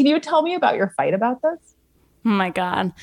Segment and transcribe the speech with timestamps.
[0.00, 1.74] Can you tell me about your fight about this?
[2.24, 2.94] Oh my God.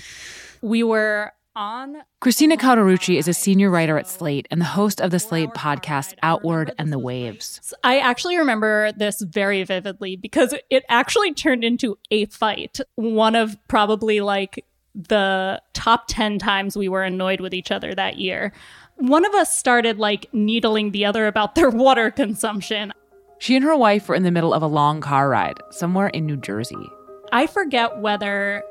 [0.63, 1.97] We were on.
[2.21, 6.15] Christina Cauterucci is a senior writer at Slate and the host of the Slate podcast
[6.23, 7.71] Outward and the Waves.
[7.83, 12.79] I actually remember this very vividly because it actually turned into a fight.
[12.95, 18.17] One of probably like the top 10 times we were annoyed with each other that
[18.17, 18.53] year.
[18.95, 22.91] One of us started like needling the other about their water consumption.
[23.39, 26.25] She and her wife were in the middle of a long car ride somewhere in
[26.25, 26.89] New Jersey.
[27.31, 28.63] I forget whether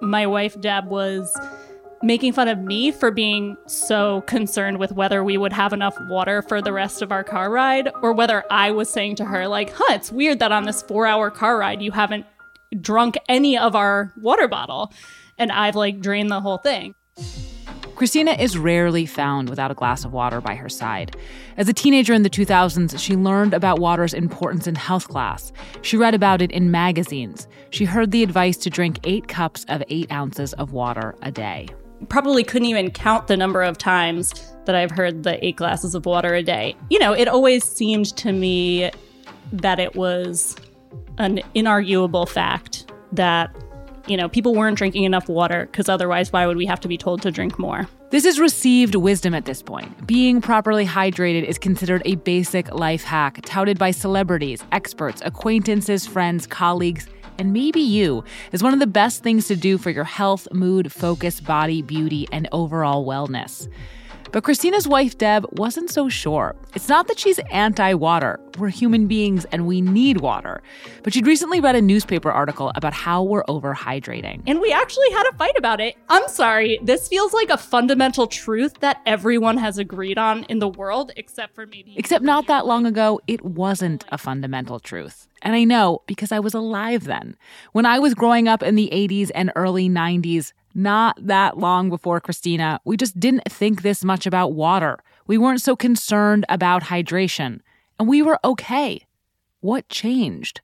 [0.00, 1.34] my wife Deb was
[2.02, 6.42] making fun of me for being so concerned with whether we would have enough water
[6.42, 9.70] for the rest of our car ride, or whether I was saying to her, like,
[9.72, 12.26] huh, it's weird that on this four hour car ride you haven't
[12.80, 14.92] drunk any of our water bottle.
[15.38, 16.94] And I've like drained the whole thing.
[18.02, 21.16] Christina is rarely found without a glass of water by her side.
[21.56, 25.52] As a teenager in the 2000s, she learned about water's importance in health class.
[25.82, 27.46] She read about it in magazines.
[27.70, 31.68] She heard the advice to drink eight cups of eight ounces of water a day
[32.08, 36.04] probably couldn't even count the number of times that I've heard the eight glasses of
[36.04, 36.74] water a day.
[36.90, 38.90] You know, it always seemed to me
[39.52, 40.56] that it was
[41.18, 43.54] an inarguable fact that,
[44.08, 46.98] you know, people weren't drinking enough water because otherwise, why would we have to be
[46.98, 47.86] told to drink more?
[48.12, 50.06] This is received wisdom at this point.
[50.06, 56.46] Being properly hydrated is considered a basic life hack touted by celebrities, experts, acquaintances, friends,
[56.46, 60.46] colleagues, and maybe you, is one of the best things to do for your health,
[60.52, 63.66] mood, focus, body, beauty, and overall wellness.
[64.32, 66.56] But Christina's wife, Deb, wasn't so sure.
[66.74, 68.40] It's not that she's anti water.
[68.58, 70.62] We're human beings and we need water.
[71.02, 74.42] But she'd recently read a newspaper article about how we're overhydrating.
[74.46, 75.96] And we actually had a fight about it.
[76.08, 80.68] I'm sorry, this feels like a fundamental truth that everyone has agreed on in the
[80.68, 81.94] world, except for maybe.
[81.98, 85.28] Except not that long ago, it wasn't a fundamental truth.
[85.42, 87.36] And I know because I was alive then.
[87.72, 92.20] When I was growing up in the 80s and early 90s, not that long before
[92.20, 94.98] Christina, we just didn't think this much about water.
[95.26, 97.60] We weren't so concerned about hydration.
[97.98, 99.06] And we were okay.
[99.60, 100.60] What changed?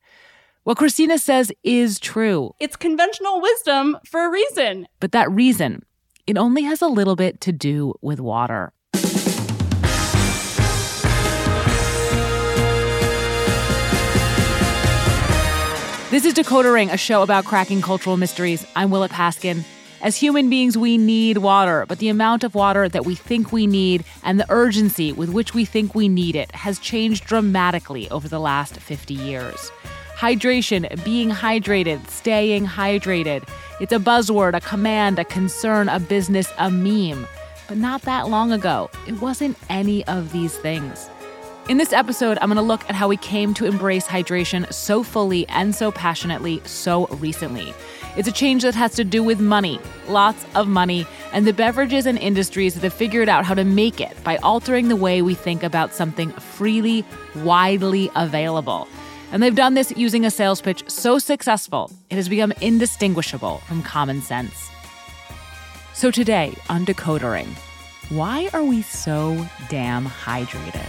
[0.65, 2.55] What Christina says is true.
[2.59, 4.89] It's conventional wisdom for a reason.
[5.01, 5.85] But that reason,
[6.27, 8.73] it only has a little bit to do with water.
[16.11, 18.67] This is Decoder Ring, a show about cracking cultural mysteries.
[18.75, 19.63] I'm Willa Paskin.
[20.01, 23.67] As human beings, we need water, but the amount of water that we think we
[23.67, 28.29] need and the urgency with which we think we need it has changed dramatically over
[28.29, 29.73] the last 50 years.
[30.17, 33.49] Hydration, being hydrated, staying hydrated.
[33.81, 37.27] It's a buzzword, a command, a concern, a business, a meme.
[37.67, 41.11] But not that long ago, it wasn't any of these things.
[41.69, 45.03] In this episode, I'm going to look at how we came to embrace hydration so
[45.03, 47.75] fully and so passionately so recently.
[48.17, 52.07] It's a change that has to do with money, lots of money, and the beverages
[52.07, 55.35] and industries that have figured out how to make it by altering the way we
[55.35, 57.05] think about something freely,
[57.37, 58.89] widely available.
[59.31, 63.83] And they've done this using a sales pitch so successful, it has become indistinguishable from
[63.83, 64.71] common sense.
[65.93, 67.55] So today on Decoder Ring,
[68.09, 70.89] why are we so damn hydrated?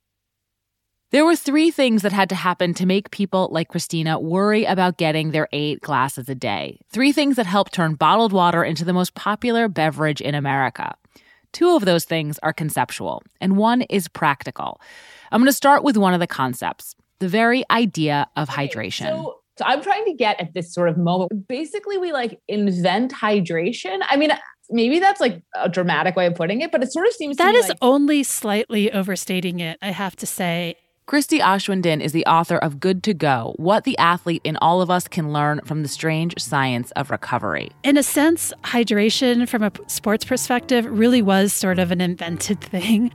[1.11, 4.97] There were three things that had to happen to make people like Christina worry about
[4.97, 6.79] getting their eight glasses a day.
[6.89, 10.95] Three things that helped turn bottled water into the most popular beverage in America.
[11.51, 14.79] Two of those things are conceptual, and one is practical.
[15.33, 19.09] I'm going to start with one of the concepts the very idea of okay, hydration.
[19.09, 21.47] So- so I'm trying to get at this sort of moment.
[21.47, 23.99] Basically, we like invent hydration.
[24.07, 24.31] I mean,
[24.71, 27.53] maybe that's like a dramatic way of putting it, but it sort of seems that
[27.53, 29.77] is like- only slightly overstating it.
[29.81, 30.77] I have to say.
[31.11, 34.89] Christy Aschwanden is the author of Good to Go What the Athlete in All of
[34.89, 37.69] Us Can Learn from the Strange Science of Recovery.
[37.83, 43.11] In a sense, hydration from a sports perspective really was sort of an invented thing.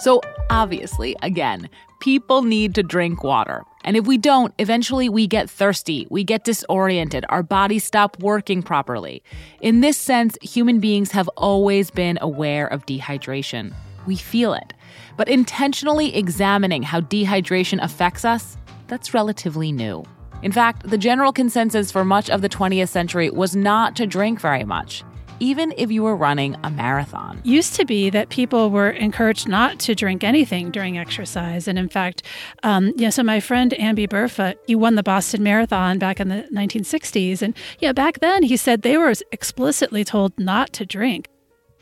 [0.00, 0.20] So,
[0.50, 1.70] obviously, again,
[2.00, 3.64] people need to drink water.
[3.86, 8.60] And if we don't, eventually we get thirsty, we get disoriented, our bodies stop working
[8.62, 9.22] properly.
[9.60, 13.72] In this sense, human beings have always been aware of dehydration.
[14.04, 14.74] We feel it.
[15.16, 20.04] But intentionally examining how dehydration affects us, that's relatively new.
[20.42, 24.40] In fact, the general consensus for much of the 20th century was not to drink
[24.40, 25.04] very much
[25.40, 27.40] even if you were running a marathon.
[27.44, 31.68] Used to be that people were encouraged not to drink anything during exercise.
[31.68, 32.22] And in fact,
[32.62, 36.46] um, yeah, so my friend Amby Burfoot, he won the Boston Marathon back in the
[36.52, 37.42] 1960s.
[37.42, 41.28] And yeah, back then he said they were explicitly told not to drink.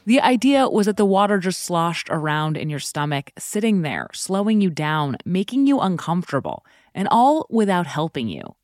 [0.07, 4.61] The idea was that the water just sloshed around in your stomach, sitting there, slowing
[4.61, 6.65] you down, making you uncomfortable,
[6.95, 8.55] and all without helping you.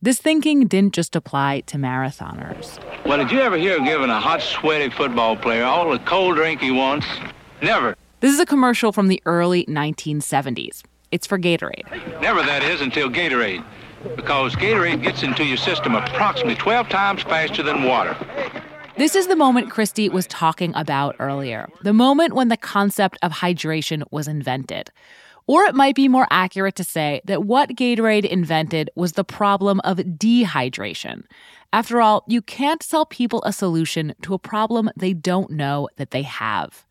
[0.00, 2.78] This thinking didn't just apply to marathoners.
[3.04, 6.36] Well, did you ever hear of giving a hot, sweaty football player all the cold
[6.36, 7.04] drink he wants?
[7.60, 7.96] Never.
[8.20, 10.84] This is a commercial from the early 1970s.
[11.10, 12.20] It's for Gatorade.
[12.20, 13.64] Never, that is, until Gatorade.
[14.14, 18.16] Because Gatorade gets into your system approximately 12 times faster than water.
[18.98, 23.32] This is the moment Christy was talking about earlier, the moment when the concept of
[23.32, 24.90] hydration was invented.
[25.48, 29.80] Or it might be more accurate to say that what Gatorade invented was the problem
[29.82, 31.24] of dehydration.
[31.72, 36.10] After all, you can't sell people a solution to a problem they don't know that
[36.10, 36.86] they have.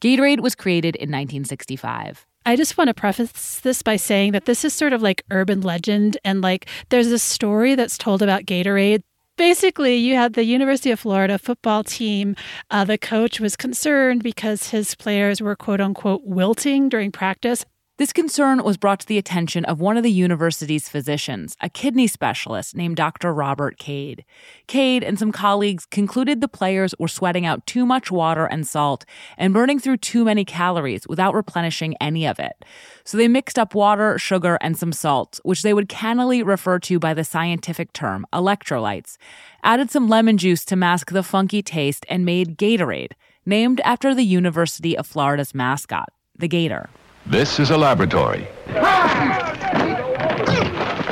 [0.00, 2.26] Gatorade was created in 1965.
[2.46, 5.60] I just want to preface this by saying that this is sort of like urban
[5.60, 9.02] legend, and like there's a story that's told about Gatorade
[9.36, 12.34] basically you had the university of florida football team
[12.72, 17.64] uh, the coach was concerned because his players were quote unquote wilting during practice
[17.98, 22.06] this concern was brought to the attention of one of the university's physicians, a kidney
[22.06, 23.34] specialist named Dr.
[23.34, 24.24] Robert Cade.
[24.68, 29.04] Cade and some colleagues concluded the players were sweating out too much water and salt
[29.36, 32.64] and burning through too many calories without replenishing any of it.
[33.02, 37.00] So they mixed up water, sugar, and some salt, which they would cannily refer to
[37.00, 39.16] by the scientific term electrolytes,
[39.64, 43.14] added some lemon juice to mask the funky taste, and made Gatorade,
[43.44, 46.88] named after the University of Florida's mascot, the gator.
[47.26, 48.48] This is a laboratory.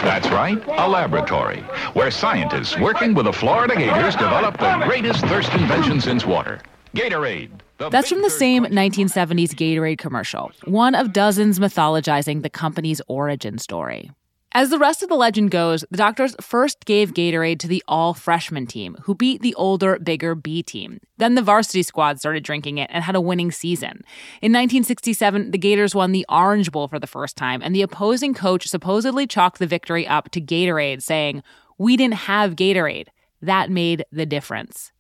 [0.07, 1.61] That's right, a laboratory,
[1.93, 6.61] where scientists working with the Florida Gators develop the greatest thirst invention since water
[6.95, 7.51] Gatorade.
[7.79, 14.11] That's from the same 1970s Gatorade commercial, one of dozens mythologizing the company's origin story.
[14.57, 18.15] As the rest of the legend goes, the doctors first gave Gatorade to the all
[18.15, 20.99] freshman team, who beat the older, bigger B team.
[21.19, 24.03] Then the varsity squad started drinking it and had a winning season.
[24.41, 28.33] In 1967, the Gators won the Orange Bowl for the first time, and the opposing
[28.33, 31.43] coach supposedly chalked the victory up to Gatorade, saying,
[31.77, 33.09] We didn't have Gatorade.
[33.43, 34.91] That made the difference.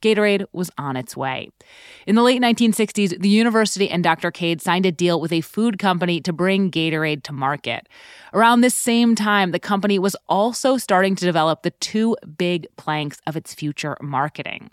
[0.00, 1.50] Gatorade was on its way.
[2.06, 4.30] In the late 1960s, the university and Dr.
[4.30, 7.88] Cade signed a deal with a food company to bring Gatorade to market.
[8.32, 13.20] Around this same time, the company was also starting to develop the two big planks
[13.26, 14.70] of its future marketing.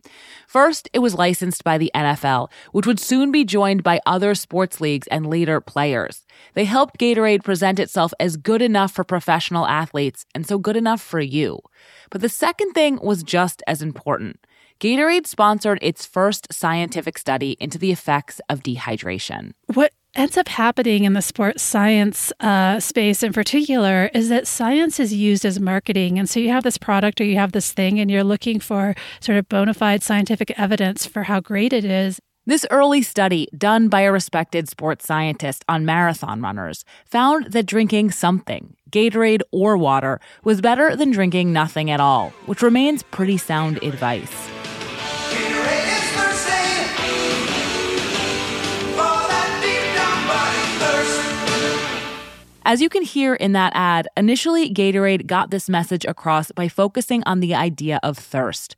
[0.48, 4.80] First, it was licensed by the NFL, which would soon be joined by other sports
[4.80, 6.26] leagues and later players.
[6.54, 11.02] They helped Gatorade present itself as good enough for professional athletes and so good enough
[11.02, 11.60] for you.
[12.10, 14.40] But the second thing was just as important.
[14.80, 19.54] Gatorade sponsored its first scientific study into the effects of dehydration.
[19.74, 25.00] What ends up happening in the sports science uh, space in particular is that science
[25.00, 26.19] is used as marketing.
[26.19, 28.94] And so you have this product or you have this thing, and you're looking for
[29.19, 32.19] sort of bona fide scientific evidence for how great it is.
[32.46, 38.12] This early study, done by a respected sports scientist on marathon runners, found that drinking
[38.12, 43.84] something, Gatorade or water, was better than drinking nothing at all, which remains pretty sound
[43.84, 44.50] advice.
[52.68, 57.24] As you can hear in that ad, initially Gatorade got this message across by focusing
[57.24, 58.76] on the idea of thirst.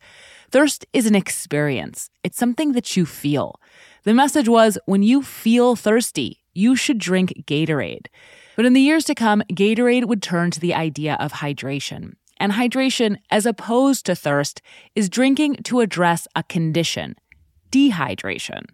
[0.52, 3.60] Thirst is an experience, it's something that you feel.
[4.04, 8.06] The message was when you feel thirsty, you should drink Gatorade.
[8.56, 12.14] But in the years to come, Gatorade would turn to the idea of hydration.
[12.38, 14.62] And hydration, as opposed to thirst,
[14.94, 17.16] is drinking to address a condition
[17.72, 18.66] dehydration.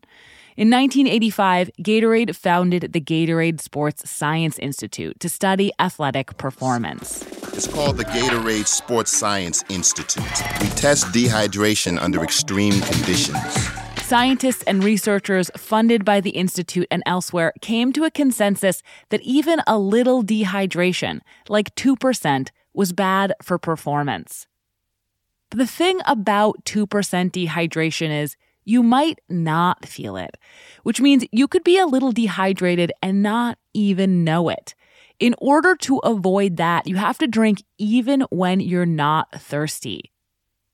[0.57, 7.24] In 1985, Gatorade founded the Gatorade Sports Science Institute to study athletic performance.
[7.51, 10.24] It's called the Gatorade Sports Science Institute.
[10.62, 13.38] We test dehydration under extreme conditions.
[13.97, 19.59] Scientists and researchers funded by the Institute and elsewhere came to a consensus that even
[19.67, 21.19] a little dehydration,
[21.50, 24.47] like 2%, was bad for performance.
[25.50, 30.38] But the thing about 2% dehydration is you might not feel it,
[30.84, 34.75] which means you could be a little dehydrated and not even know it.
[35.19, 40.12] In order to avoid that, you have to drink even when you're not thirsty.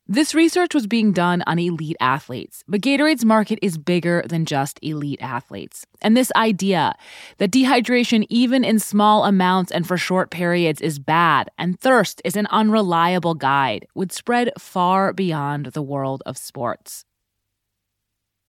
[0.08, 4.78] This research was being done on elite athletes, but Gatorade's market is bigger than just
[4.82, 5.86] elite athletes.
[6.02, 6.96] And this idea
[7.38, 12.36] that dehydration, even in small amounts and for short periods, is bad, and thirst is
[12.36, 17.06] an unreliable guide, would spread far beyond the world of sports.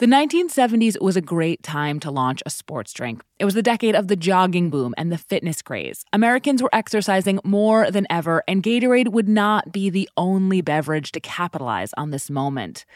[0.00, 3.22] The 1970s was a great time to launch a sports drink.
[3.38, 6.06] It was the decade of the jogging boom and the fitness craze.
[6.10, 11.20] Americans were exercising more than ever, and Gatorade would not be the only beverage to
[11.20, 12.86] capitalize on this moment.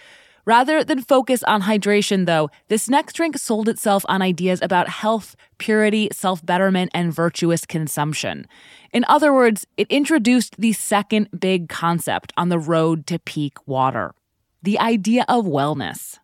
[0.47, 5.37] Rather than focus on hydration, though, this next drink sold itself on ideas about health,
[5.59, 8.47] purity, self betterment, and virtuous consumption.
[8.95, 14.15] In other words, it introduced the second big concept on the road to peak water
[14.63, 16.19] the idea of wellness.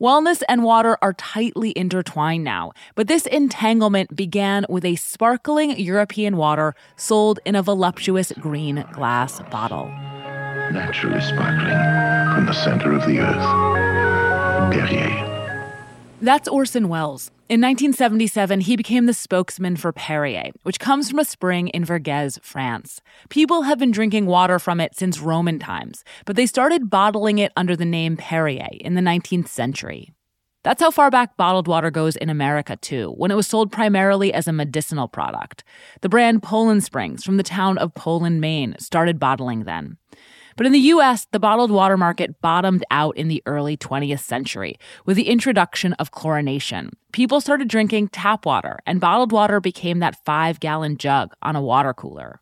[0.00, 6.36] Wellness and water are tightly intertwined now, but this entanglement began with a sparkling European
[6.36, 9.86] water sold in a voluptuous green glass bottle.
[10.72, 14.72] Naturally sparkling from the center of the earth.
[14.72, 15.30] Perrier.
[16.20, 17.30] That's Orson Welles.
[17.46, 22.40] In 1977, he became the spokesman for Perrier, which comes from a spring in Vergèze,
[22.40, 23.02] France.
[23.28, 27.52] People have been drinking water from it since Roman times, but they started bottling it
[27.54, 30.14] under the name Perrier in the 19th century.
[30.62, 34.32] That's how far back bottled water goes in America, too, when it was sold primarily
[34.32, 35.64] as a medicinal product.
[36.00, 39.98] The brand Poland Springs from the town of Poland, Maine, started bottling then.
[40.56, 44.78] But in the US, the bottled water market bottomed out in the early 20th century
[45.04, 46.90] with the introduction of chlorination.
[47.12, 51.62] People started drinking tap water, and bottled water became that five gallon jug on a
[51.62, 52.40] water cooler.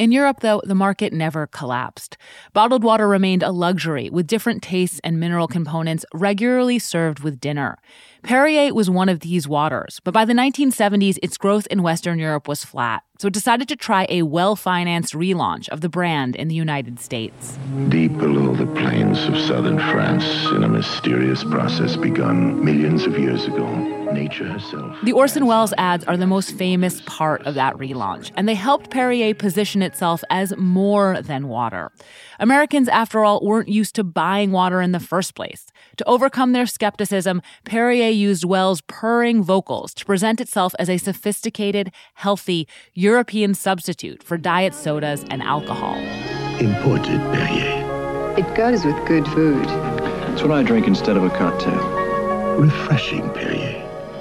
[0.00, 2.16] In Europe, though, the market never collapsed.
[2.54, 7.76] Bottled water remained a luxury with different tastes and mineral components regularly served with dinner.
[8.22, 12.48] Perrier was one of these waters, but by the 1970s, its growth in Western Europe
[12.48, 16.48] was flat, so it decided to try a well financed relaunch of the brand in
[16.48, 17.58] the United States.
[17.88, 23.46] Deep below the plains of southern France, in a mysterious process begun millions of years
[23.46, 23.66] ago,
[24.12, 24.96] nature herself.
[25.02, 28.90] The Orson Welles ads are the most famous part of that relaunch, and they helped
[28.90, 31.90] Perrier position itself as more than water.
[32.38, 35.66] Americans, after all, weren't used to buying water in the first place.
[35.96, 41.92] To overcome their skepticism, Perrier used Welles' purring vocals to present itself as a sophisticated,
[42.14, 45.96] healthy European substitute for diet sodas and alcohol.
[46.60, 48.36] Imported Perrier.
[48.38, 49.66] It goes with good food.
[49.66, 52.56] That's what I drink instead of a cocktail.
[52.58, 53.79] Refreshing Perrier.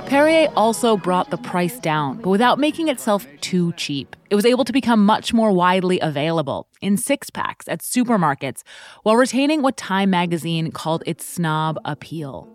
[0.10, 4.16] Perrier also brought the price down, but without making itself too cheap.
[4.32, 8.64] It was able to become much more widely available in six packs at supermarkets
[9.04, 12.50] while retaining what Time magazine called its snob appeal.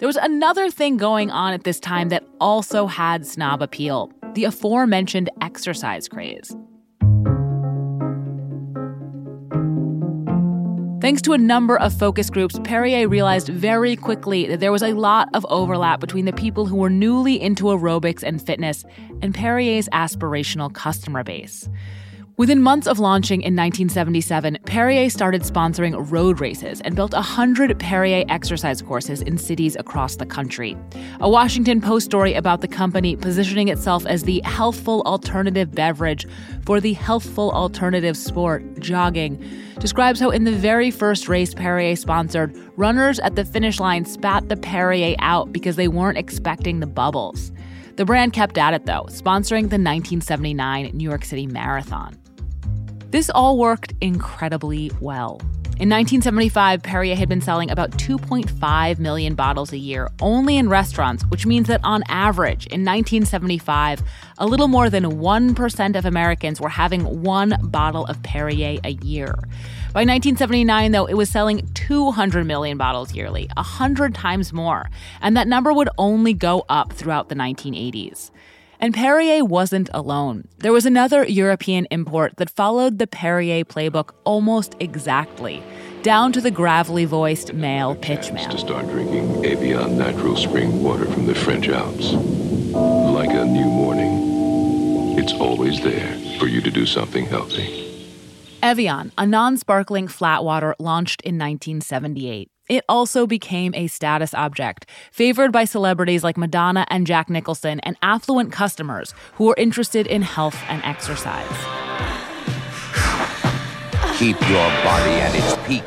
[0.00, 4.44] There was another thing going on at this time that also had snob appeal the
[4.44, 6.54] aforementioned exercise craze.
[11.10, 14.92] Thanks to a number of focus groups, Perrier realized very quickly that there was a
[14.92, 18.84] lot of overlap between the people who were newly into aerobics and fitness
[19.20, 21.68] and Perrier's aspirational customer base.
[22.40, 28.24] Within months of launching in 1977, Perrier started sponsoring road races and built 100 Perrier
[28.30, 30.74] exercise courses in cities across the country.
[31.20, 36.26] A Washington Post story about the company positioning itself as the healthful alternative beverage
[36.64, 39.38] for the healthful alternative sport, jogging,
[39.78, 44.48] describes how in the very first race Perrier sponsored, runners at the finish line spat
[44.48, 47.52] the Perrier out because they weren't expecting the bubbles.
[47.96, 52.19] The brand kept at it though, sponsoring the 1979 New York City Marathon.
[53.10, 55.40] This all worked incredibly well.
[55.80, 61.24] In 1975, Perrier had been selling about 2.5 million bottles a year only in restaurants,
[61.24, 64.02] which means that on average, in 1975,
[64.38, 69.34] a little more than 1% of Americans were having one bottle of Perrier a year.
[69.92, 74.88] By 1979, though, it was selling 200 million bottles yearly, 100 times more,
[75.20, 78.30] and that number would only go up throughout the 1980s.
[78.82, 80.48] And Perrier wasn't alone.
[80.58, 85.62] There was another European import that followed the Perrier playbook almost exactly
[86.02, 88.50] down to the gravelly voiced male pitchman.
[88.50, 92.12] To start drinking Evian natural spring water from the French Alps.
[92.12, 97.86] Like a new morning, it's always there for you to do something healthy.
[98.62, 102.49] Evian, a non sparkling flat water launched in 1978.
[102.70, 107.96] It also became a status object, favored by celebrities like Madonna and Jack Nicholson and
[108.00, 111.50] affluent customers who were interested in health and exercise.
[114.16, 115.84] Keep your body at its peak.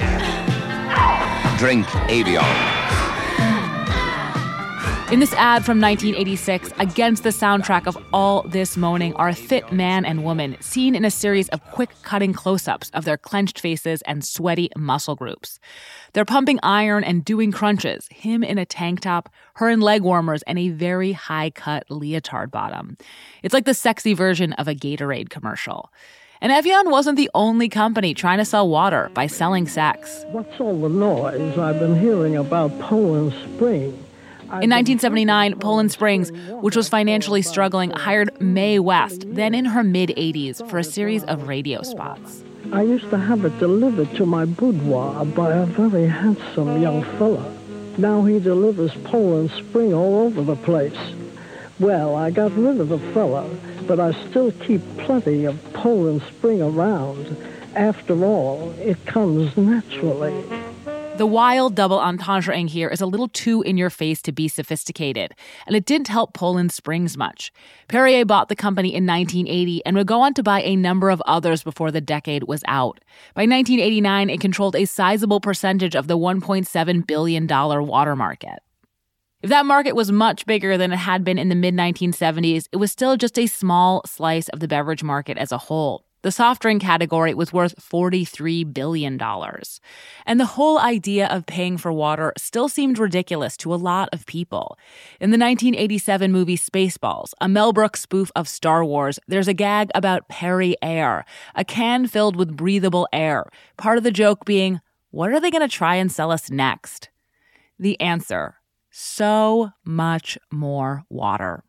[1.58, 2.83] Drink Evian.
[5.12, 9.72] In this ad from 1986, against the soundtrack of All This Moaning are a fit
[9.72, 13.60] man and woman seen in a series of quick cutting close ups of their clenched
[13.60, 15.60] faces and sweaty muscle groups.
[16.14, 20.42] They're pumping iron and doing crunches, him in a tank top, her in leg warmers,
[20.44, 22.98] and a very high cut leotard bottom.
[23.44, 25.92] It's like the sexy version of a Gatorade commercial.
[26.42, 30.26] And Evian wasn't the only company trying to sell water by selling sex.
[30.30, 34.04] What's all the noise I've been hearing about Poland Spring?
[34.62, 36.32] In 1979, Poland Springs,
[36.62, 41.24] which was financially struggling, hired Mae West, then in her mid 80s, for a series
[41.24, 42.44] of radio spots.
[42.72, 47.52] I used to have it delivered to my boudoir by a very handsome young fella.
[47.98, 51.00] Now he delivers Poland Spring all over the place.
[51.80, 53.50] Well, I got rid of the fella,
[53.88, 57.36] but I still keep plenty of Poland Spring around.
[57.74, 60.44] After all, it comes naturally.
[61.16, 65.36] The wild double entendre here is a little too in your face to be sophisticated,
[65.68, 67.54] and it didn't help Poland Springs much.
[67.88, 71.22] Perrier bought the company in 1980 and would go on to buy a number of
[71.28, 73.00] others before the decade was out.
[73.36, 78.60] By 1989, it controlled a sizable percentage of the $1.7 billion water market.
[79.44, 82.78] If that market was much bigger than it had been in the mid 1970s, it
[82.78, 86.06] was still just a small slice of the beverage market as a whole.
[86.24, 89.22] The soft drink category was worth $43 billion.
[90.26, 94.26] And the whole idea of paying for water still seemed ridiculous to a lot of
[94.26, 94.78] people.
[95.20, 99.92] In the 1987 movie Spaceballs, a Mel Brooks spoof of Star Wars, there's a gag
[99.94, 103.46] about Perri-Air, a can filled with breathable air.
[103.78, 107.10] Part of the joke being, what are they going to try and sell us next?
[107.78, 108.56] The answer
[108.94, 111.64] so much more water.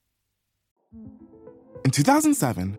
[1.84, 2.78] In 2007,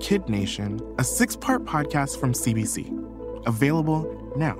[0.00, 2.92] Kid Nation, a six part podcast from CBC.
[3.46, 4.56] Available now.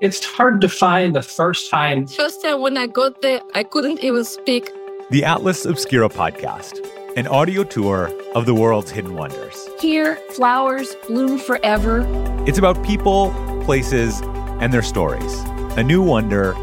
[0.00, 2.06] It's hard to find the first time.
[2.06, 4.70] First time when I got there, I couldn't even speak.
[5.10, 6.84] The Atlas Obscura podcast,
[7.16, 9.68] an audio tour of the world's hidden wonders.
[9.80, 12.04] Here, flowers bloom forever.
[12.48, 13.30] It's about people,
[13.64, 14.20] places,
[14.60, 15.40] and their stories.
[15.76, 16.56] A new wonder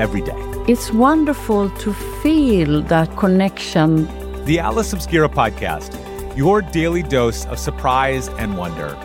[0.00, 0.48] every day.
[0.66, 4.08] It's wonderful to feel that connection.
[4.48, 5.94] The Atlas Obscura podcast,
[6.34, 8.96] your daily dose of surprise and wonder.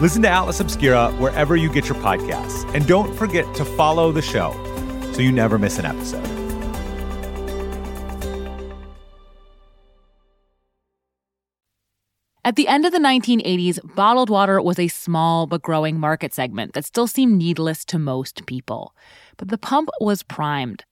[0.00, 2.64] Listen to Atlas Obscura wherever you get your podcasts.
[2.74, 4.54] And don't forget to follow the show
[5.12, 6.24] so you never miss an episode.
[12.42, 16.72] At the end of the 1980s, bottled water was a small but growing market segment
[16.72, 18.94] that still seemed needless to most people.
[19.36, 20.86] But the pump was primed.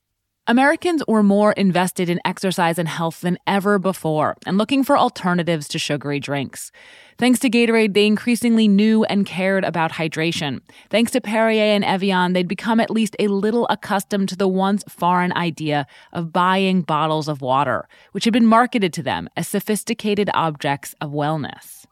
[0.46, 5.66] Americans were more invested in exercise and health than ever before and looking for alternatives
[5.68, 6.70] to sugary drinks.
[7.16, 10.60] Thanks to Gatorade, they increasingly knew and cared about hydration.
[10.90, 14.84] Thanks to Perrier and Evian, they'd become at least a little accustomed to the once
[14.86, 20.28] foreign idea of buying bottles of water, which had been marketed to them as sophisticated
[20.34, 21.86] objects of wellness.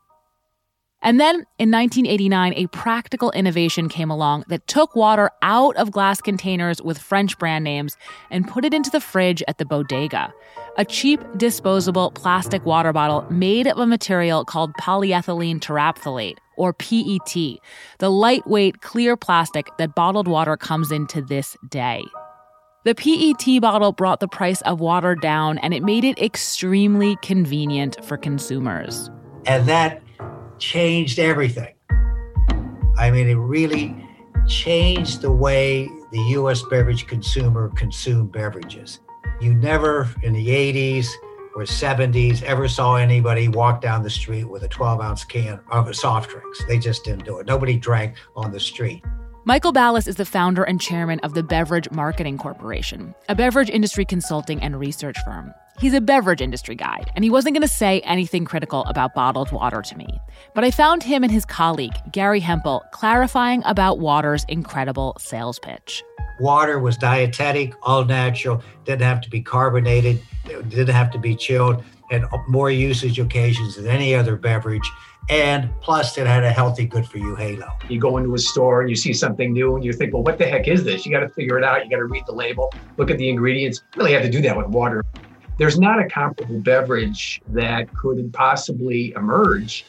[1.03, 6.21] And then in 1989, a practical innovation came along that took water out of glass
[6.21, 7.97] containers with French brand names
[8.31, 10.33] and put it into the fridge at the bodega.
[10.79, 17.59] A cheap, disposable plastic water bottle made of a material called polyethylene terephthalate, or PET,
[17.99, 22.05] the lightweight, clear plastic that bottled water comes in to this day.
[22.85, 28.05] The PET bottle brought the price of water down and it made it extremely convenient
[28.05, 29.11] for consumers.
[29.47, 30.02] And that
[30.63, 31.75] changed everything.
[32.97, 33.97] I mean, it really
[34.47, 39.01] changed the way the US beverage consumer consumed beverages.
[39.41, 41.09] You never in the 80s
[41.57, 45.95] or 70s ever saw anybody walk down the street with a 12 ounce can of
[45.97, 46.65] soft drinks.
[46.67, 47.47] They just didn't do it.
[47.47, 49.05] Nobody drank on the street.
[49.45, 54.05] Michael Bellas is the founder and chairman of the Beverage Marketing Corporation, a beverage industry
[54.05, 55.53] consulting and research firm.
[55.79, 59.51] He's a beverage industry guide, and he wasn't going to say anything critical about bottled
[59.53, 60.07] water to me.
[60.55, 66.03] But I found him and his colleague, Gary Hemphill, clarifying about water's incredible sales pitch.
[66.41, 71.83] Water was dietetic, all natural, didn't have to be carbonated, didn't have to be chilled,
[72.11, 74.89] had more usage occasions than any other beverage
[75.31, 78.81] and plus it had a healthy good for you halo you go into a store
[78.81, 81.13] and you see something new and you think well what the heck is this you
[81.13, 83.83] got to figure it out you got to read the label look at the ingredients
[83.95, 85.05] you really have to do that with water
[85.59, 89.85] there's not a comparable beverage that could possibly emerge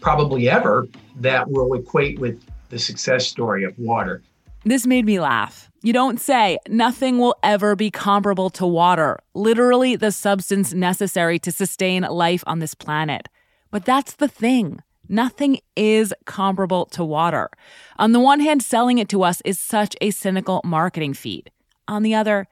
[0.00, 4.22] probably ever that will equate with the success story of water
[4.64, 9.96] this made me laugh you don't say nothing will ever be comparable to water literally
[9.96, 13.28] the substance necessary to sustain life on this planet
[13.70, 14.82] but that's the thing.
[15.08, 17.50] Nothing is comparable to water.
[17.98, 21.50] On the one hand, selling it to us is such a cynical marketing feat.
[21.86, 22.46] On the other,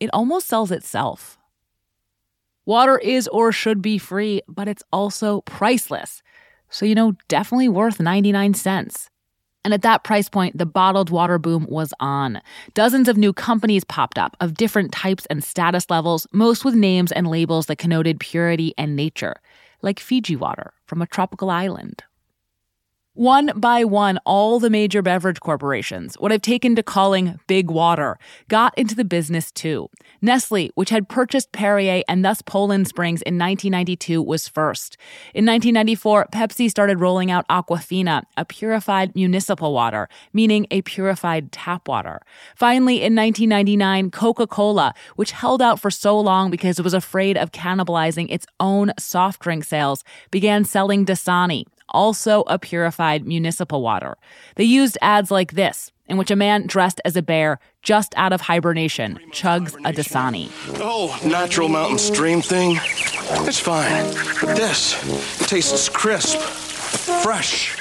[0.00, 1.38] it almost sells itself.
[2.66, 6.22] Water is or should be free, but it's also priceless.
[6.70, 9.08] So, you know, definitely worth 99 cents.
[9.64, 12.42] And at that price point, the bottled water boom was on.
[12.74, 17.12] Dozens of new companies popped up of different types and status levels, most with names
[17.12, 19.36] and labels that connoted purity and nature
[19.84, 22.02] like Fiji water from a tropical island.
[23.16, 28.18] One by one, all the major beverage corporations, what I've taken to calling big water,
[28.48, 29.88] got into the business too.
[30.20, 34.96] Nestle, which had purchased Perrier and thus Poland Springs in 1992, was first.
[35.32, 41.86] In 1994, Pepsi started rolling out Aquafina, a purified municipal water, meaning a purified tap
[41.86, 42.20] water.
[42.56, 47.36] Finally, in 1999, Coca Cola, which held out for so long because it was afraid
[47.36, 54.16] of cannibalizing its own soft drink sales, began selling Dasani, also a purified municipal water.
[54.56, 58.32] They used ads like this, in which a man dressed as a bear just out
[58.32, 60.50] of hibernation chugs a Dasani.
[60.76, 62.78] The whole natural mountain stream thing,
[63.46, 64.12] it's fine.
[64.42, 64.92] But this
[65.46, 66.38] tastes crisp,
[67.22, 67.80] fresh.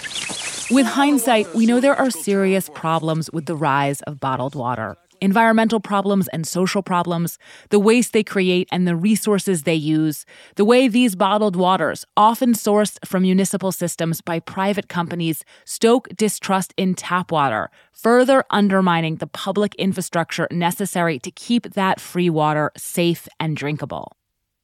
[0.71, 5.79] With hindsight, we know there are serious problems with the rise of bottled water environmental
[5.79, 10.87] problems and social problems, the waste they create and the resources they use, the way
[10.87, 17.31] these bottled waters, often sourced from municipal systems by private companies, stoke distrust in tap
[17.31, 24.17] water, further undermining the public infrastructure necessary to keep that free water safe and drinkable.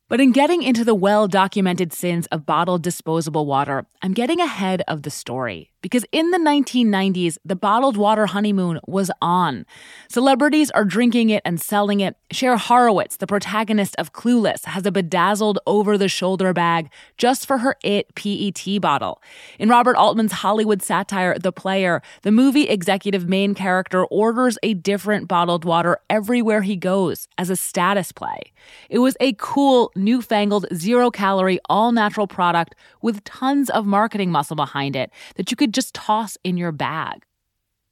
[0.10, 4.84] But in getting into the well documented sins of bottled disposable water, I'm getting ahead
[4.88, 5.69] of the story.
[5.82, 9.66] Because in the 1990s, the bottled water honeymoon was on.
[10.10, 12.18] Celebrities are drinking it and selling it.
[12.32, 17.60] Cher Horowitz, the protagonist of Clueless, has a bedazzled over the shoulder bag just for
[17.60, 19.22] her It PET bottle.
[19.58, 25.28] In Robert Altman's Hollywood satire, The Player, the movie executive main character orders a different
[25.28, 28.52] bottled water everywhere he goes as a status play.
[28.90, 34.56] It was a cool, newfangled, zero calorie, all natural product with tons of marketing muscle
[34.56, 37.26] behind it that you could just toss in your bag.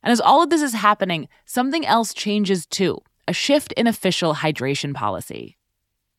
[0.03, 4.35] And as all of this is happening, something else changes too a shift in official
[4.35, 5.57] hydration policy.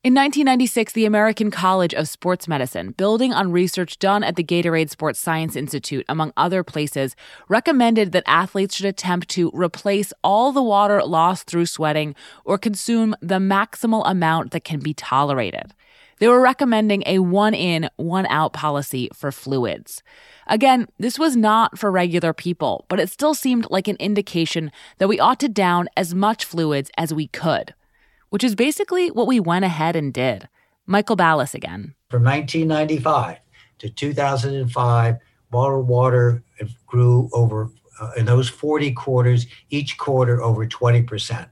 [0.05, 4.91] In 1996, the American College of Sports Medicine, building on research done at the Gatorade
[4.91, 7.17] Sports Science Institute, among other places,
[7.49, 13.17] recommended that athletes should attempt to replace all the water lost through sweating or consume
[13.21, 15.75] the maximal amount that can be tolerated.
[16.19, 20.03] They were recommending a one in, one out policy for fluids.
[20.47, 25.09] Again, this was not for regular people, but it still seemed like an indication that
[25.09, 27.75] we ought to down as much fluids as we could,
[28.31, 30.49] which is basically what we went ahead and did.
[30.87, 31.95] Michael Bellas again.
[32.09, 33.39] From 1995
[33.79, 35.17] to 2005,
[35.51, 36.43] bottled water
[36.87, 41.49] grew over, uh, in those 40 quarters, each quarter over 20%.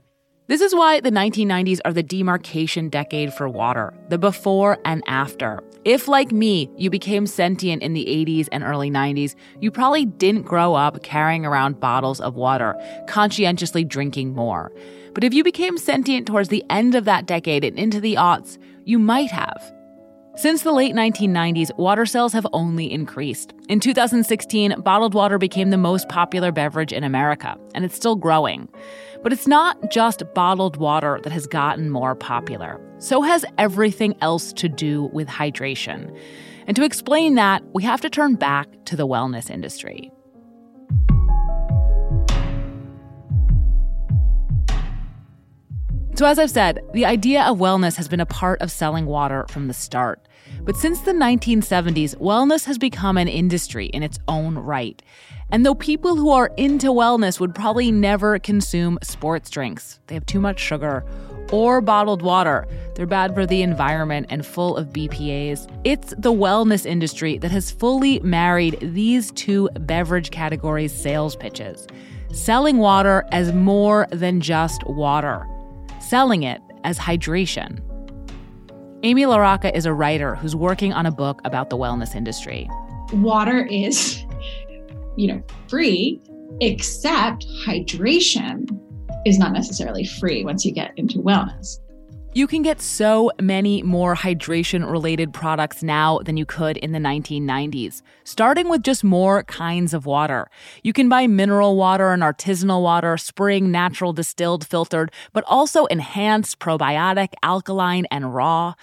[0.47, 5.61] This is why the 1990s are the demarcation decade for water, the before and after.
[5.83, 10.43] If, like me, you became sentient in the 80s and early 90s, you probably didn't
[10.43, 12.75] grow up carrying around bottles of water,
[13.09, 14.71] conscientiously drinking more.
[15.13, 18.57] But if you became sentient towards the end of that decade and into the aughts,
[18.85, 19.73] you might have.
[20.37, 23.53] Since the late 1990s, water sales have only increased.
[23.67, 28.69] In 2016, bottled water became the most popular beverage in America, and it's still growing.
[29.23, 32.79] But it's not just bottled water that has gotten more popular.
[32.99, 36.17] So has everything else to do with hydration.
[36.67, 40.11] And to explain that, we have to turn back to the wellness industry.
[46.17, 49.45] So, as I've said, the idea of wellness has been a part of selling water
[49.49, 50.27] from the start.
[50.63, 54.99] But since the 1970s, wellness has become an industry in its own right.
[55.51, 60.25] And though people who are into wellness would probably never consume sports drinks, they have
[60.25, 61.05] too much sugar,
[61.51, 65.69] or bottled water, they're bad for the environment and full of BPAs.
[65.83, 71.85] It's the wellness industry that has fully married these two beverage categories' sales pitches
[72.33, 75.47] selling water as more than just water
[75.99, 77.81] selling it as hydration.
[79.03, 82.67] Amy Larocca is a writer who's working on a book about the wellness industry.
[83.13, 84.23] Water is,
[85.15, 86.21] you know, free,
[86.61, 88.67] except hydration
[89.25, 91.79] is not necessarily free once you get into wellness.
[92.33, 96.99] You can get so many more hydration related products now than you could in the
[96.99, 100.47] 1990s, starting with just more kinds of water.
[100.83, 106.59] You can buy mineral water and artisanal water, spring, natural, distilled, filtered, but also enhanced,
[106.59, 108.75] probiotic, alkaline, and raw.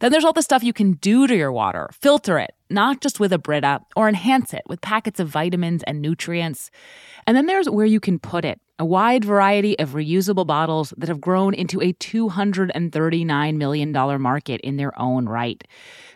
[0.00, 1.88] Then there's all the stuff you can do to your water.
[1.92, 6.02] Filter it, not just with a Brita, or enhance it with packets of vitamins and
[6.02, 6.70] nutrients.
[7.26, 11.08] And then there's where you can put it a wide variety of reusable bottles that
[11.08, 15.64] have grown into a $239 million market in their own right.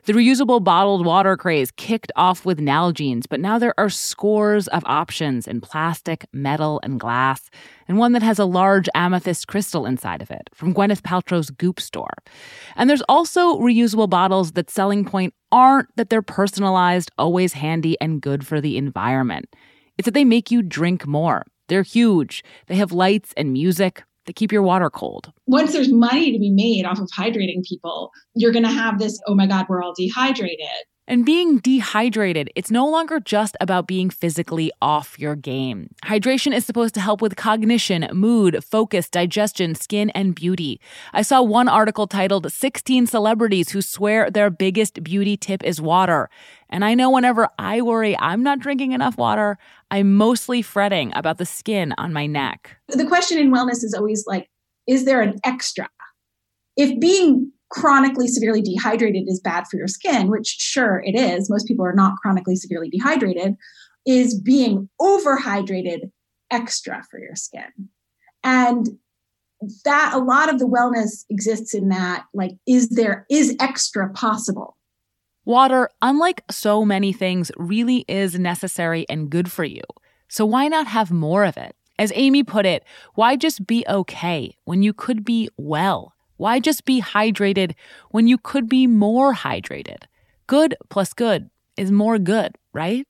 [0.05, 4.83] The reusable bottled water craze kicked off with Nalgene's, but now there are scores of
[4.85, 7.51] options in plastic, metal, and glass,
[7.87, 11.81] and one that has a large amethyst crystal inside of it from Gwyneth Paltrow's Goop
[11.81, 12.15] store.
[12.75, 18.21] And there's also reusable bottles that selling point aren't that they're personalized, always handy, and
[18.21, 19.55] good for the environment.
[19.99, 21.45] It's that they make you drink more.
[21.73, 22.45] They're huge.
[22.67, 25.33] They have lights and music that keep your water cold.
[25.47, 29.19] Once there's money to be made off of hydrating people, you're going to have this,
[29.27, 30.85] oh my God, we're all dehydrated.
[31.09, 35.91] And being dehydrated, it's no longer just about being physically off your game.
[36.05, 40.81] Hydration is supposed to help with cognition, mood, focus, digestion, skin, and beauty.
[41.13, 46.31] I saw one article titled 16 Celebrities Who Swear Their Biggest Beauty Tip is Water.
[46.71, 49.59] And I know whenever I worry I'm not drinking enough water,
[49.91, 52.77] I'm mostly fretting about the skin on my neck.
[52.89, 54.49] The question in wellness is always like,
[54.87, 55.89] is there an extra?
[56.77, 61.67] If being chronically severely dehydrated is bad for your skin, which sure it is, most
[61.67, 63.57] people are not chronically severely dehydrated,
[64.07, 66.11] is being overhydrated
[66.51, 67.89] extra for your skin.
[68.45, 68.89] And
[69.85, 74.77] that a lot of the wellness exists in that like is there is extra possible?
[75.45, 79.83] Water unlike so many things really is necessary and good for you.
[80.29, 81.75] So why not have more of it?
[81.99, 86.85] As amy put it why just be okay when you could be well why just
[86.85, 87.75] be hydrated
[88.11, 90.03] when you could be more hydrated?
[90.49, 93.07] Good plus good is more good, right?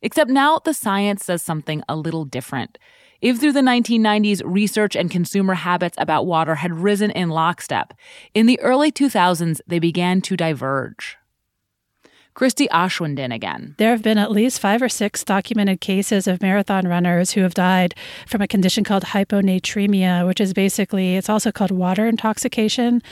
[0.00, 2.78] Except now the science says something a little different.
[3.20, 7.92] If through the 1990s research and consumer habits about water had risen in lockstep,
[8.32, 11.18] in the early 2000s they began to diverge.
[12.34, 13.74] Christy Aschwanden again.
[13.78, 17.54] There have been at least five or six documented cases of marathon runners who have
[17.54, 17.94] died
[18.26, 23.02] from a condition called hyponatremia, which is basically it's also called water intoxication.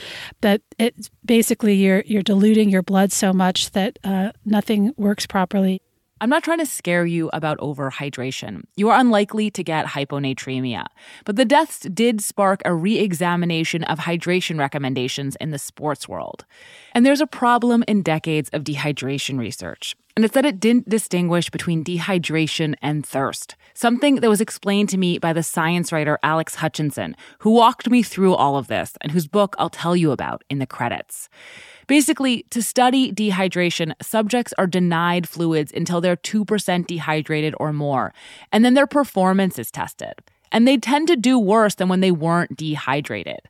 [0.40, 5.83] But it's basically you're you're diluting your blood so much that uh, nothing works properly.
[6.22, 8.64] I'm not trying to scare you about overhydration.
[8.76, 10.85] You are unlikely to get hyponatremia.
[11.24, 16.44] But the deaths did spark a re examination of hydration recommendations in the sports world.
[16.92, 19.96] And there's a problem in decades of dehydration research.
[20.14, 24.98] And it's that it didn't distinguish between dehydration and thirst, something that was explained to
[24.98, 29.12] me by the science writer Alex Hutchinson, who walked me through all of this and
[29.12, 31.30] whose book I'll tell you about in the credits.
[31.90, 38.14] Basically, to study dehydration, subjects are denied fluids until they're 2% dehydrated or more,
[38.53, 40.12] and then their performance is tested.
[40.53, 43.40] And they tend to do worse than when they weren't dehydrated.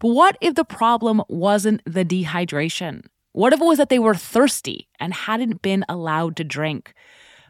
[0.00, 3.06] But what if the problem wasn't the dehydration?
[3.32, 6.92] What if it was that they were thirsty and hadn't been allowed to drink?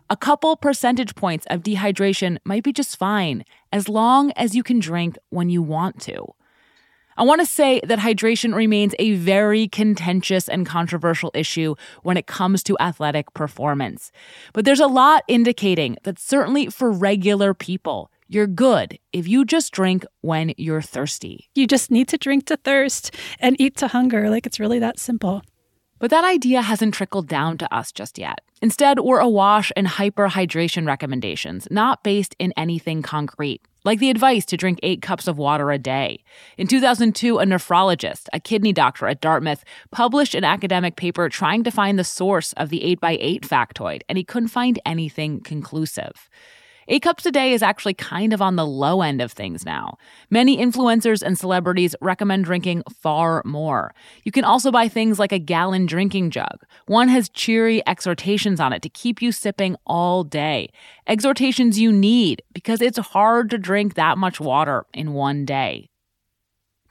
[0.09, 4.79] A couple percentage points of dehydration might be just fine as long as you can
[4.79, 6.33] drink when you want to.
[7.19, 12.29] I want to say that hydration remains a very contentious and controversial issue when it
[12.29, 14.13] comes to athletic performance.
[14.53, 19.73] But there's a lot indicating that certainly for regular people, you're good if you just
[19.73, 21.51] drink when you're thirsty.
[21.57, 24.31] You just need to drink to thirst and eat to hunger.
[24.31, 25.43] Like it's really that simple.
[25.99, 28.43] But that idea hasn't trickled down to us just yet.
[28.63, 34.57] Instead, we're awash in hyperhydration recommendations, not based in anything concrete like the advice to
[34.57, 36.23] drink eight cups of water a day.
[36.57, 41.71] In 2002, a nephrologist, a kidney doctor at Dartmouth, published an academic paper trying to
[41.71, 46.29] find the source of the 8x8 factoid, and he couldn't find anything conclusive.
[46.91, 49.99] Eight cups a day is actually kind of on the low end of things now.
[50.31, 53.95] Many influencers and celebrities recommend drinking far more.
[54.25, 56.65] You can also buy things like a gallon drinking jug.
[56.87, 60.71] One has cheery exhortations on it to keep you sipping all day.
[61.07, 65.91] Exhortations you need because it's hard to drink that much water in one day.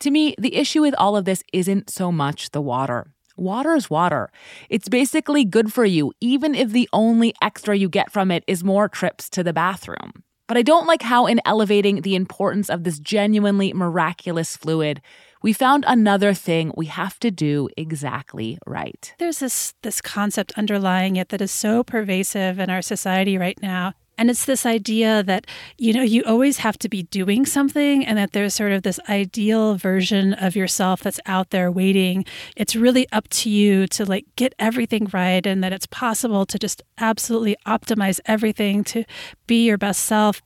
[0.01, 3.15] To me, the issue with all of this isn't so much the water.
[3.37, 4.31] Water is water.
[4.69, 8.63] It's basically good for you, even if the only extra you get from it is
[8.63, 10.23] more trips to the bathroom.
[10.47, 15.01] But I don't like how, in elevating the importance of this genuinely miraculous fluid,
[15.43, 19.13] we found another thing we have to do exactly right.
[19.19, 23.93] There's this this concept underlying it that is so pervasive in our society right now.
[24.17, 25.45] And it's this idea that,
[25.77, 28.99] you know, you always have to be doing something and that there's sort of this
[29.07, 32.25] ideal version of yourself that's out there waiting.
[32.55, 36.57] It's really up to you to like get everything right and that it's possible to
[36.57, 39.03] just absolutely optimize everything to
[39.45, 40.41] be your best self.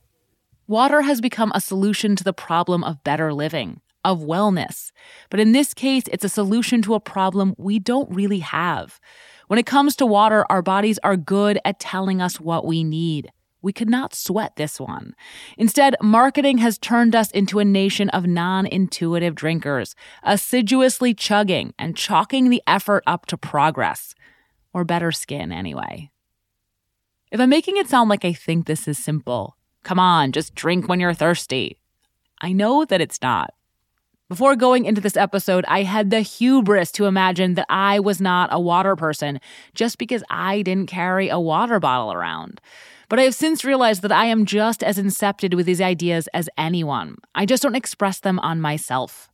[0.66, 4.92] Water has become a solution to the problem of better living, of wellness.
[5.30, 9.00] But in this case, it's a solution to a problem we don't really have.
[9.48, 13.30] When it comes to water, our bodies are good at telling us what we need.
[13.62, 15.14] We could not sweat this one.
[15.56, 19.94] Instead, marketing has turned us into a nation of non intuitive drinkers,
[20.24, 24.14] assiduously chugging and chalking the effort up to progress.
[24.74, 26.10] Or better skin, anyway.
[27.30, 30.88] If I'm making it sound like I think this is simple, come on, just drink
[30.88, 31.78] when you're thirsty.
[32.40, 33.54] I know that it's not.
[34.28, 38.48] Before going into this episode, I had the hubris to imagine that I was not
[38.50, 39.40] a water person
[39.74, 42.60] just because I didn't carry a water bottle around.
[43.12, 46.48] But I have since realized that I am just as incepted with these ideas as
[46.56, 47.18] anyone.
[47.34, 49.28] I just don't express them on myself.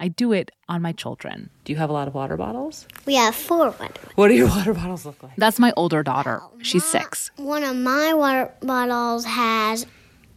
[0.00, 1.50] I do it on my children.
[1.64, 2.86] Do you have a lot of water bottles?
[3.04, 4.00] We have four water.
[4.14, 5.36] What do your water bottles look like?
[5.36, 6.40] That's my older daughter.
[6.62, 7.30] She's six.
[7.36, 9.84] One of my water bottles has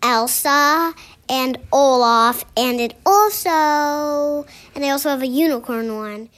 [0.02, 0.94] Elsa
[1.30, 6.30] and Olaf, and it also, and they also have a unicorn one.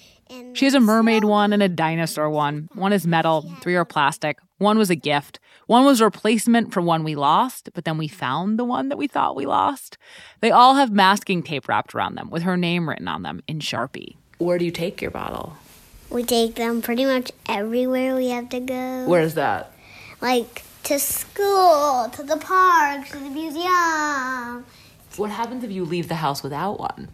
[0.54, 2.70] She has a mermaid one and a dinosaur one.
[2.76, 4.38] One is metal, three are plastic.
[4.60, 5.40] One was a gift.
[5.68, 8.98] One was a replacement for one we lost, but then we found the one that
[8.98, 9.98] we thought we lost.
[10.40, 13.60] They all have masking tape wrapped around them with her name written on them in
[13.60, 14.16] Sharpie.
[14.38, 15.58] Where do you take your bottle?
[16.12, 19.06] We take them pretty much everywhere we have to go.
[19.08, 19.72] Where's that?
[20.22, 24.66] Like to school, to the park, to the museum.
[25.18, 27.10] What happens if you leave the house without one?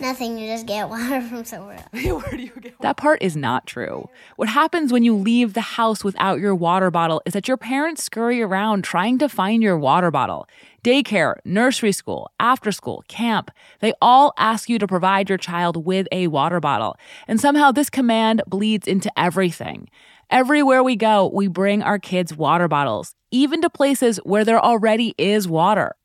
[0.00, 2.04] Nothing, you just get water from somewhere else.
[2.24, 4.08] Where do you get That part is not true.
[4.36, 8.02] What happens when you leave the house without your water bottle is that your parents
[8.02, 10.48] scurry around trying to find your water bottle.
[10.82, 16.06] Daycare, nursery school, after school, camp, they all ask you to provide your child with
[16.10, 16.96] a water bottle.
[17.28, 19.90] And somehow this command bleeds into everything.
[20.30, 25.14] Everywhere we go, we bring our kids water bottles, even to places where there already
[25.18, 25.96] is water.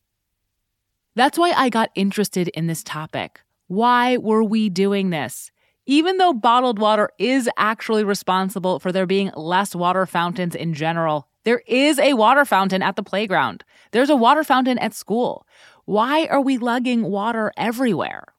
[1.14, 3.40] That's why I got interested in this topic.
[3.68, 5.50] Why were we doing this?
[5.86, 11.28] Even though bottled water is actually responsible for there being less water fountains in general,
[11.44, 13.64] there is a water fountain at the playground.
[13.92, 15.46] There's a water fountain at school.
[15.84, 18.34] Why are we lugging water everywhere?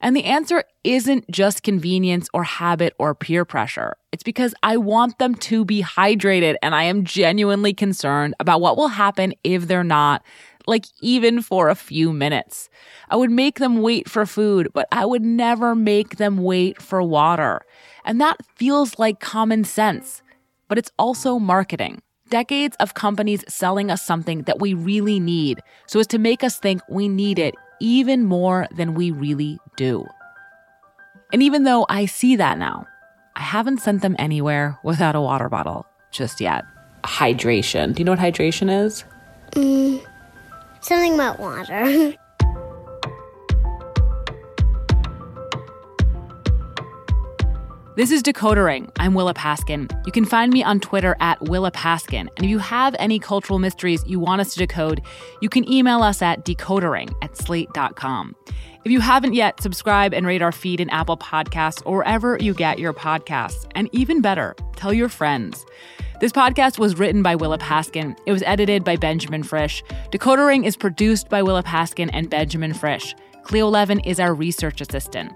[0.00, 3.96] And the answer isn't just convenience or habit or peer pressure.
[4.12, 8.76] It's because I want them to be hydrated and I am genuinely concerned about what
[8.76, 10.22] will happen if they're not,
[10.68, 12.68] like even for a few minutes.
[13.08, 17.02] I would make them wait for food, but I would never make them wait for
[17.02, 17.62] water.
[18.04, 20.22] And that feels like common sense,
[20.68, 22.00] but it's also marketing.
[22.28, 26.58] Decades of companies selling us something that we really need so as to make us
[26.58, 30.06] think we need it even more than we really do.
[31.32, 32.86] And even though I see that now,
[33.36, 36.64] I haven't sent them anywhere without a water bottle just yet.
[37.04, 37.94] Hydration.
[37.94, 39.04] Do you know what hydration is?
[39.52, 40.04] Mm,
[40.80, 42.14] something about water.
[47.98, 48.92] This is Decoder Ring.
[49.00, 49.90] I'm Willa Paskin.
[50.06, 52.28] You can find me on Twitter at Willa Paskin.
[52.36, 55.02] And if you have any cultural mysteries you want us to decode,
[55.40, 58.36] you can email us at decodering at slate.com.
[58.84, 62.54] If you haven't yet, subscribe and rate our feed in Apple Podcasts or wherever you
[62.54, 63.66] get your podcasts.
[63.74, 65.66] And even better, tell your friends.
[66.20, 68.18] This podcast was written by Willa Paskin.
[68.26, 69.84] It was edited by Benjamin Frisch.
[70.10, 73.14] Decoder Ring is produced by Willa Paskin and Benjamin Frisch.
[73.44, 75.30] Cleo Levin is our research assistant.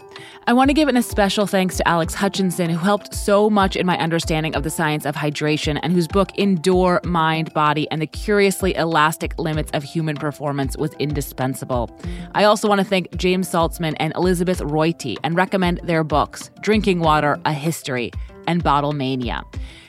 [0.47, 3.87] I want to give an especial thanks to Alex Hutchinson, who helped so much in
[3.87, 8.07] my understanding of the science of hydration and whose book Endure Mind, Body, and the
[8.07, 11.97] Curiously Elastic Limits of Human Performance was indispensable.
[12.35, 17.01] I also want to thank James Salzman and Elizabeth Royte and recommend their books Drinking
[17.01, 18.11] Water, A History,
[18.47, 19.45] and Bottlemania.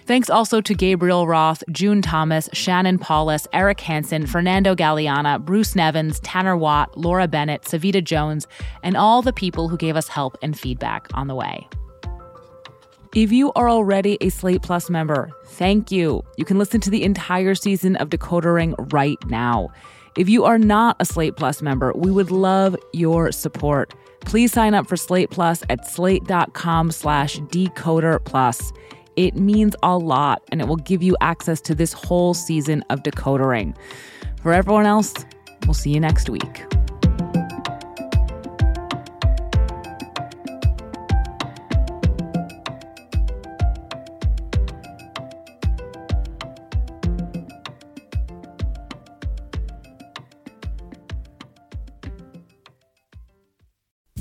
[0.06, 6.20] Thanks also to Gabriel Roth, June Thomas, Shannon Palus, Eric Hansen, Fernando Galeana, Bruce Nevins,
[6.20, 8.46] Tanner Watt, Laura Bennett, Savita Jones,
[8.84, 11.68] and all the people who gave us help and feedback on the way.
[13.16, 16.24] If you are already a Slate Plus member, thank you.
[16.38, 19.70] You can listen to the entire season of Decoder Ring right now.
[20.18, 23.94] If you are not a Slate Plus member, we would love your support.
[24.22, 28.74] Please sign up for Slate Plus at slate.com slash decoder plus.
[29.16, 33.04] It means a lot and it will give you access to this whole season of
[33.04, 33.76] Decoder Ring.
[34.42, 35.14] For everyone else,
[35.66, 36.64] we'll see you next week.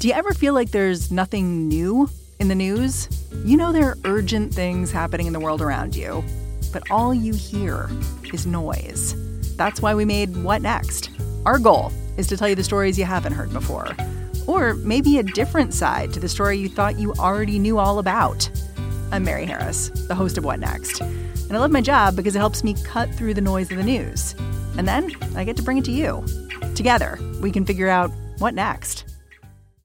[0.03, 3.09] Do you ever feel like there's nothing new in the news?
[3.45, 6.25] You know there are urgent things happening in the world around you,
[6.73, 7.89] but all you hear
[8.35, 9.15] is noise.
[9.55, 11.11] That's why we made What Next?
[11.47, 13.95] Our goal is to tell you the stories you haven't heard before,
[14.49, 18.51] or maybe a different side to the story you thought you already knew all about.
[19.13, 22.41] I'm Mary Harris, the host of What Next, and I love my job because it
[22.41, 24.35] helps me cut through the noise of the news.
[24.77, 26.25] And then I get to bring it to you.
[26.75, 29.12] Together, we can figure out what next.